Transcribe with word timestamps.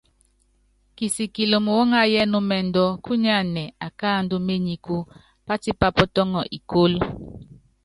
Pisikili 0.95 1.57
muúŋayɔ 1.65 2.17
ɛnúmɛndɔ 2.25 2.83
kúnyánɛ 3.05 3.63
akáandɔ 3.87 4.35
ményiku, 4.47 4.95
pátípa 5.45 5.87
pɔtɔŋɔ 5.97 6.41
ikólo. 6.57 6.99